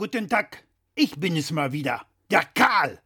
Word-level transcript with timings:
guten 0.00 0.30
Tag. 0.30 0.64
Ich 0.94 1.16
bin 1.20 1.36
es 1.36 1.50
mal 1.50 1.72
wieder. 1.72 2.06
Der 2.30 2.42
Karl. 2.54 3.02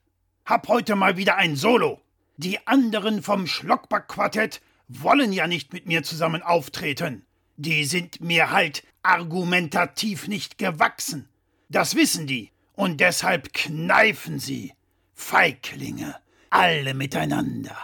Hab 0.47 0.69
heute 0.69 0.95
mal 0.95 1.17
wieder 1.17 1.35
ein 1.35 1.57
Solo. 1.57 2.01
Die 2.37 2.65
anderen 2.69 3.21
vom 3.21 3.49
Schlockback-Quartett 3.49 4.63
wollen 4.87 5.33
ja 5.33 5.49
nicht 5.49 5.73
mit 5.73 5.87
mir 5.87 6.05
zusammen 6.05 6.41
auftreten. 6.41 7.27
Die 7.57 7.85
sind 7.85 8.21
mir 8.21 8.53
halt 8.53 8.85
argumentativ 9.03 10.29
nicht 10.29 10.57
gewachsen. 10.57 11.29
Das 11.69 11.97
wissen 11.97 12.29
die. 12.29 12.53
Und 12.75 13.01
deshalb 13.01 13.53
kneifen 13.53 14.39
sie. 14.39 14.73
Feiglinge. 15.15 16.15
Alle 16.51 16.95
miteinander. 16.95 17.77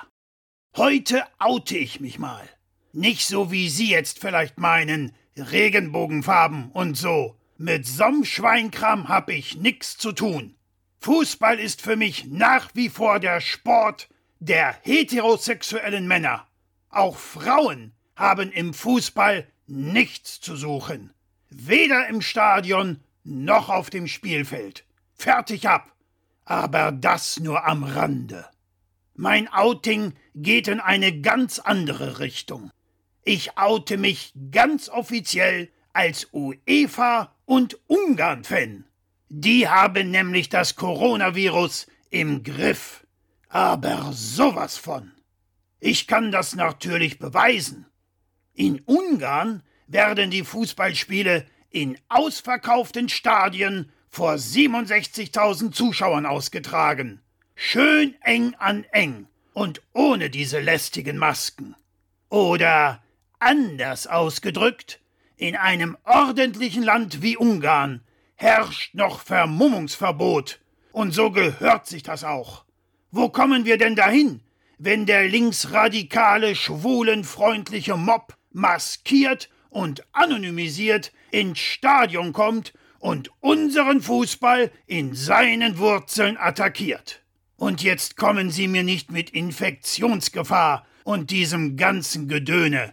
Heute 0.76 1.24
oute 1.40 1.76
ich 1.76 1.98
mich 1.98 2.20
mal. 2.20 2.48
Nicht 2.92 3.26
so 3.26 3.50
wie 3.50 3.70
Sie 3.70 3.90
jetzt 3.90 4.20
vielleicht 4.20 4.58
meinen, 4.58 5.16
Regenbogenfarben 5.36 6.70
und 6.70 6.96
so. 6.96 7.39
Mit 7.62 7.84
so'm 7.84 8.24
hab 9.06 9.28
ich 9.28 9.56
nix 9.56 9.98
zu 9.98 10.12
tun. 10.12 10.54
Fußball 11.00 11.58
ist 11.58 11.82
für 11.82 11.94
mich 11.94 12.24
nach 12.24 12.70
wie 12.72 12.88
vor 12.88 13.20
der 13.20 13.42
Sport 13.42 14.08
der 14.38 14.78
heterosexuellen 14.80 16.08
Männer. 16.08 16.46
Auch 16.88 17.18
Frauen 17.18 17.92
haben 18.16 18.50
im 18.50 18.72
Fußball 18.72 19.46
nichts 19.66 20.40
zu 20.40 20.56
suchen. 20.56 21.12
Weder 21.50 22.08
im 22.08 22.22
Stadion 22.22 23.04
noch 23.24 23.68
auf 23.68 23.90
dem 23.90 24.06
Spielfeld. 24.06 24.86
Fertig 25.12 25.68
ab. 25.68 25.94
Aber 26.46 26.92
das 26.92 27.40
nur 27.40 27.66
am 27.66 27.84
Rande. 27.84 28.48
Mein 29.14 29.52
Outing 29.52 30.14
geht 30.34 30.66
in 30.66 30.80
eine 30.80 31.20
ganz 31.20 31.58
andere 31.58 32.20
Richtung. 32.20 32.70
Ich 33.22 33.58
oute 33.58 33.98
mich 33.98 34.32
ganz 34.50 34.88
offiziell 34.88 35.68
als 35.92 36.28
UEFA 36.32 37.34
und 37.50 37.80
Ungarn-Fan. 37.88 38.84
Die 39.28 39.68
haben 39.68 40.12
nämlich 40.12 40.50
das 40.50 40.76
Coronavirus 40.76 41.88
im 42.08 42.44
Griff. 42.44 43.04
Aber 43.48 44.12
sowas 44.12 44.76
von. 44.76 45.10
Ich 45.80 46.06
kann 46.06 46.30
das 46.30 46.54
natürlich 46.54 47.18
beweisen. 47.18 47.86
In 48.54 48.80
Ungarn 48.86 49.64
werden 49.88 50.30
die 50.30 50.44
Fußballspiele 50.44 51.44
in 51.70 51.98
ausverkauften 52.08 53.08
Stadien 53.08 53.90
vor 54.08 54.34
67.000 54.34 55.72
Zuschauern 55.72 56.26
ausgetragen. 56.26 57.20
Schön 57.56 58.14
eng 58.22 58.54
an 58.60 58.84
eng 58.92 59.26
und 59.54 59.82
ohne 59.92 60.30
diese 60.30 60.60
lästigen 60.60 61.18
Masken. 61.18 61.74
Oder 62.28 63.02
anders 63.40 64.06
ausgedrückt, 64.06 64.99
in 65.40 65.56
einem 65.56 65.96
ordentlichen 66.04 66.82
Land 66.82 67.22
wie 67.22 67.36
Ungarn 67.36 68.02
herrscht 68.36 68.94
noch 68.94 69.20
Vermummungsverbot. 69.20 70.60
Und 70.92 71.12
so 71.14 71.30
gehört 71.30 71.86
sich 71.86 72.02
das 72.02 72.24
auch. 72.24 72.64
Wo 73.10 73.30
kommen 73.30 73.64
wir 73.64 73.78
denn 73.78 73.96
dahin, 73.96 74.42
wenn 74.78 75.06
der 75.06 75.28
linksradikale, 75.28 76.54
schwulenfreundliche 76.54 77.96
Mob 77.96 78.36
maskiert 78.52 79.48
und 79.70 80.04
anonymisiert 80.12 81.10
ins 81.30 81.58
Stadion 81.58 82.34
kommt 82.34 82.74
und 82.98 83.30
unseren 83.40 84.02
Fußball 84.02 84.70
in 84.86 85.14
seinen 85.14 85.78
Wurzeln 85.78 86.36
attackiert? 86.36 87.22
Und 87.56 87.82
jetzt 87.82 88.16
kommen 88.16 88.50
Sie 88.50 88.68
mir 88.68 88.82
nicht 88.82 89.10
mit 89.10 89.30
Infektionsgefahr 89.30 90.86
und 91.04 91.30
diesem 91.30 91.76
ganzen 91.76 92.28
Gedöne. 92.28 92.92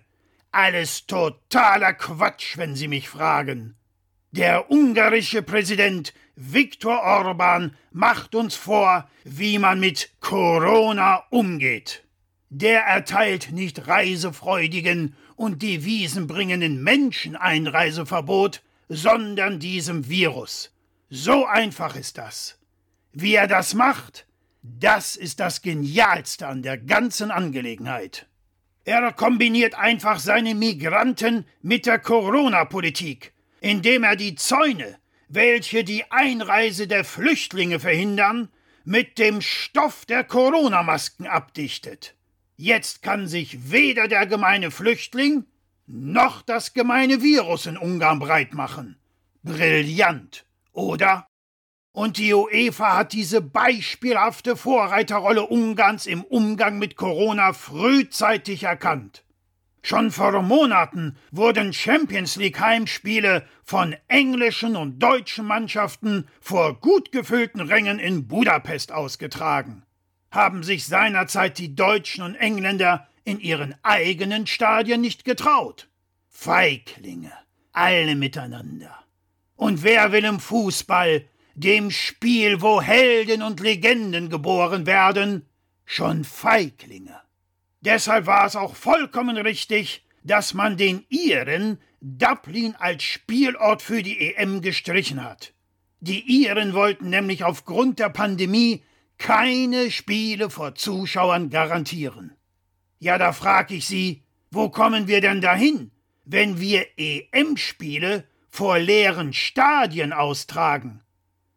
Alles 0.58 1.06
totaler 1.06 1.94
Quatsch, 1.94 2.58
wenn 2.58 2.76
Sie 2.76 2.88
mich 2.88 3.10
fragen. 3.10 3.76
Der 4.32 4.72
ungarische 4.72 5.44
Präsident 5.44 6.16
Viktor 6.36 7.00
Orban 7.04 7.78
macht 7.92 8.34
uns 8.34 8.56
vor, 8.56 9.08
wie 9.24 9.60
man 9.60 9.80
mit 9.80 10.10
Corona 10.20 11.22
umgeht. 11.30 12.06
Der 12.50 12.82
erteilt 12.82 13.52
nicht 13.52 13.88
reisefreudigen 13.88 15.16
und 15.36 15.62
devisenbringenden 15.62 16.82
Menschen 16.82 17.36
Einreiseverbot, 17.36 18.64
sondern 18.90 19.60
diesem 19.60 20.10
Virus. 20.10 20.74
So 21.12 21.46
einfach 21.46 21.96
ist 21.96 22.18
das. 22.18 22.58
Wie 23.14 23.36
er 23.36 23.46
das 23.46 23.76
macht, 23.76 24.26
das 24.64 25.18
ist 25.18 25.40
das 25.40 25.62
Genialste 25.62 26.48
an 26.48 26.64
der 26.64 26.80
ganzen 26.80 27.30
Angelegenheit. 27.30 28.26
Er 28.88 29.12
kombiniert 29.12 29.76
einfach 29.76 30.18
seine 30.18 30.56
Migranten 30.56 31.46
mit 31.62 31.86
der 31.86 32.00
Corona-Politik, 32.00 33.34
indem 33.60 34.06
er 34.06 34.16
die 34.16 34.36
Zäune, 34.36 34.98
welche 35.28 35.84
die 35.84 36.10
Einreise 36.10 36.88
der 36.88 37.04
Flüchtlinge 37.04 37.82
verhindern, 37.82 38.48
mit 38.86 39.20
dem 39.20 39.42
Stoff 39.42 40.06
der 40.06 40.24
Corona-Masken 40.24 41.28
abdichtet. 41.28 42.16
Jetzt 42.56 43.02
kann 43.02 43.28
sich 43.28 43.74
weder 43.74 44.08
der 44.08 44.26
gemeine 44.26 44.72
Flüchtling 44.72 45.44
noch 45.86 46.42
das 46.42 46.74
gemeine 46.74 47.22
Virus 47.22 47.66
in 47.66 47.76
Ungarn 47.76 48.20
breit 48.20 48.54
machen. 48.54 48.98
Brillant, 49.44 50.46
oder? 50.72 51.27
Und 51.98 52.20
die 52.20 52.32
UEFA 52.32 52.96
hat 52.96 53.14
diese 53.14 53.42
beispielhafte 53.42 54.56
Vorreiterrolle 54.56 55.48
Ungarns 55.48 56.06
im 56.06 56.24
Umgang 56.24 56.78
mit 56.78 56.96
Corona 56.96 57.54
frühzeitig 57.54 58.62
erkannt. 58.62 59.24
Schon 59.82 60.12
vor 60.12 60.44
Monaten 60.44 61.18
wurden 61.32 61.74
Champions 61.74 62.36
League 62.36 62.60
Heimspiele 62.60 63.48
von 63.64 63.96
englischen 64.08 64.76
und 64.76 65.00
deutschen 65.00 65.48
Mannschaften 65.48 66.28
vor 66.40 66.80
gut 66.80 67.12
gefüllten 67.12 67.62
Rängen 67.62 67.98
in 67.98 68.28
Budapest 68.28 68.92
ausgetragen. 68.92 69.82
Haben 70.30 70.62
sich 70.62 70.86
seinerzeit 70.86 71.58
die 71.58 71.74
Deutschen 71.74 72.24
und 72.24 72.36
Engländer 72.36 73.08
in 73.24 73.40
ihren 73.40 73.74
eigenen 73.82 74.46
Stadien 74.46 75.02
nicht 75.02 75.26
getraut. 75.26 75.90
Feiglinge, 76.30 77.34
alle 77.72 78.16
miteinander. 78.16 78.96
Und 79.56 79.82
wer 79.82 80.12
will 80.12 80.26
im 80.26 80.40
Fußball 80.40 81.26
dem 81.58 81.90
Spiel, 81.90 82.62
wo 82.62 82.82
Helden 82.84 83.42
und 83.42 83.60
Legenden 83.60 84.30
geboren 84.30 84.86
werden, 84.86 85.48
schon 85.86 86.24
Feiglinge. 86.24 87.20
Deshalb 87.82 88.28
war 88.28 88.46
es 88.46 88.56
auch 88.56 88.76
vollkommen 88.76 89.38
richtig, 89.38 90.06
dass 90.24 90.54
man 90.54 90.78
den 90.78 91.04
Iren 91.10 91.80
Dublin 92.00 92.76
als 92.78 93.04
Spielort 93.04 93.82
für 93.82 94.04
die 94.04 94.36
EM 94.36 94.62
gestrichen 94.62 95.24
hat. 95.24 95.54
Die 96.00 96.44
Iren 96.44 96.74
wollten 96.76 97.10
nämlich 97.10 97.44
aufgrund 97.44 97.98
der 97.98 98.10
Pandemie 98.10 98.84
keine 99.18 99.90
Spiele 99.90 100.52
vor 100.52 100.76
Zuschauern 100.76 101.50
garantieren. 101.50 102.36
Ja, 103.00 103.18
da 103.18 103.34
frag 103.34 103.72
ich 103.72 103.88
Sie, 103.88 104.22
wo 104.52 104.70
kommen 104.70 105.08
wir 105.08 105.22
denn 105.22 105.42
dahin, 105.42 105.90
wenn 106.24 106.60
wir 106.60 106.86
EM-Spiele 106.98 108.26
vor 108.48 108.78
leeren 108.78 109.34
Stadien 109.34 110.14
austragen? 110.14 111.02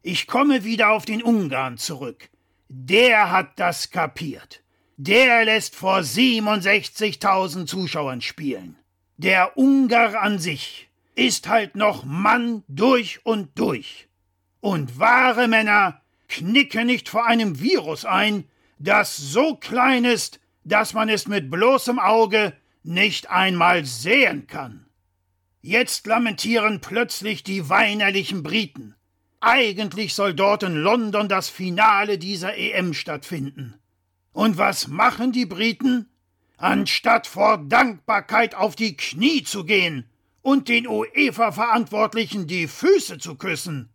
Ich 0.03 0.25
komme 0.25 0.63
wieder 0.63 0.89
auf 0.89 1.05
den 1.05 1.21
Ungarn 1.21 1.77
zurück. 1.77 2.29
Der 2.69 3.29
hat 3.29 3.59
das 3.59 3.91
kapiert. 3.91 4.63
Der 4.97 5.45
lässt 5.45 5.75
vor 5.75 5.99
67.000 5.99 7.67
Zuschauern 7.67 8.21
spielen. 8.21 8.77
Der 9.17 9.57
Ungar 9.57 10.19
an 10.19 10.39
sich 10.39 10.89
ist 11.13 11.47
halt 11.47 11.75
noch 11.75 12.03
Mann 12.03 12.63
durch 12.67 13.23
und 13.25 13.59
durch. 13.59 14.07
Und 14.59 14.97
wahre 14.97 15.47
Männer 15.47 16.01
knicken 16.27 16.87
nicht 16.87 17.07
vor 17.07 17.27
einem 17.27 17.59
Virus 17.59 18.03
ein, 18.03 18.45
das 18.79 19.17
so 19.17 19.55
klein 19.55 20.05
ist, 20.05 20.39
dass 20.63 20.93
man 20.93 21.09
es 21.09 21.27
mit 21.27 21.51
bloßem 21.51 21.99
Auge 21.99 22.53
nicht 22.81 23.29
einmal 23.29 23.85
sehen 23.85 24.47
kann. 24.47 24.87
Jetzt 25.61 26.07
lamentieren 26.07 26.81
plötzlich 26.81 27.43
die 27.43 27.69
weinerlichen 27.69 28.41
Briten. 28.41 28.95
Eigentlich 29.43 30.13
soll 30.13 30.35
dort 30.35 30.61
in 30.61 30.75
London 30.75 31.27
das 31.27 31.49
Finale 31.49 32.19
dieser 32.19 32.55
EM 32.55 32.93
stattfinden. 32.93 33.73
Und 34.33 34.59
was 34.59 34.87
machen 34.87 35.31
die 35.31 35.47
Briten? 35.47 36.07
Anstatt 36.57 37.25
vor 37.25 37.57
Dankbarkeit 37.57 38.53
auf 38.53 38.75
die 38.75 38.95
Knie 38.95 39.43
zu 39.43 39.65
gehen 39.65 40.07
und 40.43 40.69
den 40.69 40.87
UEFA-Verantwortlichen 40.87 42.45
die 42.45 42.67
Füße 42.67 43.17
zu 43.17 43.33
küssen, 43.33 43.89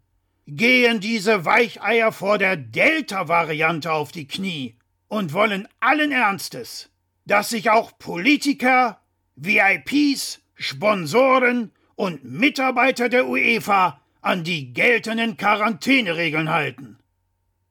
gehen 0.48 0.98
diese 0.98 1.44
Weicheier 1.44 2.10
vor 2.10 2.38
der 2.38 2.56
Delta-Variante 2.56 3.92
auf 3.92 4.10
die 4.10 4.26
Knie 4.26 4.76
und 5.06 5.32
wollen 5.32 5.68
allen 5.78 6.10
Ernstes, 6.10 6.90
dass 7.24 7.50
sich 7.50 7.70
auch 7.70 7.96
Politiker, 7.98 9.00
VIPs, 9.36 10.40
Sponsoren 10.56 11.70
und 11.94 12.24
Mitarbeiter 12.24 13.08
der 13.08 13.28
UEFA 13.28 14.00
an 14.20 14.44
die 14.44 14.72
geltenden 14.72 15.36
Quarantäneregeln 15.36 16.50
halten. 16.50 16.98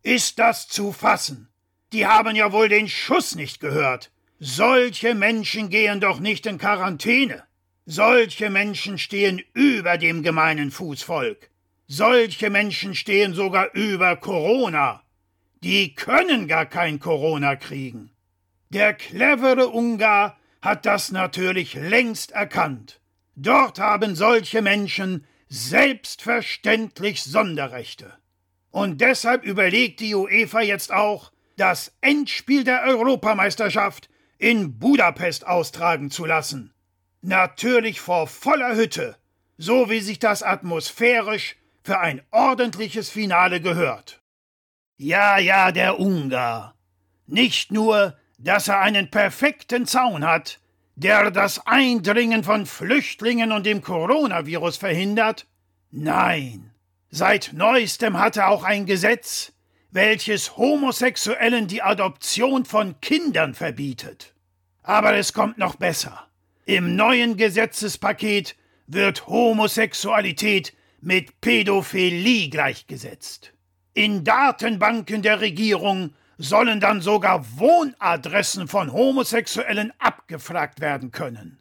Ist 0.04 0.40
das 0.40 0.68
zu 0.68 0.92
fassen? 0.92 1.50
Die 1.94 2.06
haben 2.06 2.36
ja 2.36 2.52
wohl 2.52 2.70
den 2.70 2.88
Schuss 2.88 3.36
nicht 3.36 3.60
gehört. 3.60 4.12
Solche 4.40 5.16
Menschen 5.16 5.70
gehen 5.70 6.00
doch 6.00 6.20
nicht 6.20 6.46
in 6.46 6.58
Quarantäne. 6.58 7.44
Solche 7.86 8.50
Menschen 8.50 8.98
stehen 8.98 9.42
über 9.54 9.98
dem 9.98 10.24
gemeinen 10.24 10.72
Fußvolk. 10.72 11.50
Solche 11.88 12.50
Menschen 12.50 12.96
stehen 12.96 13.34
sogar 13.34 13.74
über 13.74 14.16
Corona. 14.16 15.04
Die 15.64 15.94
können 15.96 16.48
gar 16.48 16.66
kein 16.66 17.00
Corona 17.00 17.56
kriegen. 17.56 18.12
Der 18.70 18.94
clevere 18.94 19.70
Ungar 19.70 20.38
hat 20.62 20.86
das 20.86 21.12
natürlich 21.12 21.76
längst 21.76 22.32
erkannt. 22.32 23.00
Dort 23.36 23.80
haben 23.80 24.16
solche 24.16 24.62
Menschen 24.62 25.26
selbstverständlich 25.50 27.24
Sonderrechte. 27.24 28.14
Und 28.72 29.00
deshalb 29.00 29.44
überlegt 29.44 30.00
die 30.00 30.16
UEFA 30.16 30.62
jetzt 30.62 30.92
auch, 30.92 31.32
das 31.58 31.94
Endspiel 32.02 32.64
der 32.64 32.84
Europameisterschaft 32.84 34.10
in 34.38 34.78
Budapest 34.78 35.48
austragen 35.48 36.12
zu 36.12 36.26
lassen. 36.26 36.74
Natürlich 37.22 38.02
vor 38.02 38.28
voller 38.28 38.76
Hütte, 38.76 39.18
so 39.58 39.90
wie 39.90 40.02
sich 40.02 40.20
das 40.20 40.44
atmosphärisch 40.44 41.56
für 41.84 42.00
ein 42.00 42.22
ordentliches 42.32 43.10
Finale 43.10 43.62
gehört. 43.62 44.22
Ja, 44.98 45.38
ja, 45.38 45.72
der 45.72 46.00
Ungar. 46.00 46.76
Nicht 47.28 47.72
nur, 47.72 48.18
dass 48.38 48.68
er 48.68 48.80
einen 48.80 49.10
perfekten 49.10 49.86
Zaun 49.86 50.26
hat, 50.26 50.60
der 50.96 51.32
das 51.32 51.66
Eindringen 51.68 52.44
von 52.44 52.66
Flüchtlingen 52.66 53.52
und 53.52 53.66
dem 53.66 53.82
Coronavirus 53.82 54.78
verhindert, 54.78 55.46
nein, 55.92 56.72
seit 57.10 57.52
neuestem 57.54 58.18
hat 58.18 58.38
er 58.38 58.50
auch 58.50 58.64
ein 58.64 58.86
Gesetz, 58.86 59.52
welches 59.92 60.58
Homosexuellen 60.58 61.68
die 61.68 61.82
Adoption 61.82 62.66
von 62.66 63.00
Kindern 63.02 63.54
verbietet. 63.54 64.34
Aber 64.84 65.16
es 65.16 65.34
kommt 65.34 65.58
noch 65.58 65.76
besser. 65.76 66.28
Im 66.66 66.96
neuen 66.96 67.38
Gesetzespaket 67.38 68.56
wird 68.88 69.28
Homosexualität 69.28 70.74
mit 71.02 71.40
Pädophilie 71.42 72.50
gleichgesetzt. 72.50 73.54
In 73.94 74.24
Datenbanken 74.24 75.22
der 75.22 75.42
Regierung 75.42 76.14
sollen 76.38 76.80
dann 76.80 77.02
sogar 77.02 77.46
Wohnadressen 77.58 78.68
von 78.68 78.92
Homosexuellen 78.92 79.94
abgefragt 80.26 80.82
werden 80.82 81.12
können. 81.12 81.60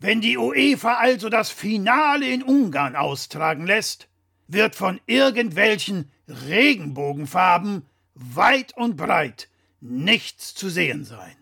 Wenn 0.00 0.22
die 0.22 0.38
UEFA 0.38 0.94
also 0.94 1.28
das 1.28 1.50
Finale 1.50 2.26
in 2.26 2.42
Ungarn 2.42 2.96
austragen 2.96 3.66
lässt, 3.66 4.08
wird 4.46 4.74
von 4.74 4.98
irgendwelchen 5.06 6.10
Regenbogenfarben 6.26 7.82
weit 8.14 8.74
und 8.76 8.96
breit 8.96 9.48
nichts 9.80 10.54
zu 10.54 10.70
sehen 10.70 11.04
sein. 11.04 11.36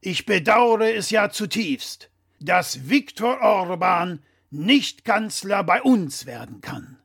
Ich 0.00 0.26
bedauere 0.26 0.92
es 0.92 1.10
ja 1.10 1.30
zutiefst, 1.30 2.10
dass 2.40 2.88
Viktor 2.88 3.40
Orban 3.40 4.18
nicht 4.50 5.04
Kanzler 5.04 5.62
bei 5.62 5.82
uns 5.82 6.26
werden 6.26 6.60
kann. 6.60 6.98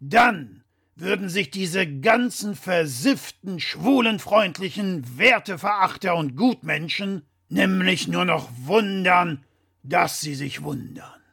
Dann 0.00 0.64
würden 0.96 1.28
sich 1.28 1.52
diese 1.52 1.86
ganzen 1.86 2.56
versifften, 2.56 3.60
schwulenfreundlichen 3.60 5.18
Werteverachter 5.18 6.16
und 6.16 6.34
Gutmenschen 6.36 7.22
nämlich 7.50 8.08
nur 8.08 8.24
noch 8.24 8.48
wundern, 8.64 9.44
dass 9.82 10.20
sie 10.20 10.34
sich 10.34 10.62
wundern. 10.62 11.19